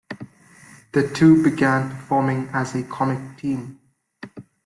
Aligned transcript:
The 0.93 1.07
two 1.13 1.43
began 1.43 1.91
performing 1.91 2.49
as 2.53 2.73
a 2.73 2.81
comic 2.81 3.37
team. 3.37 3.79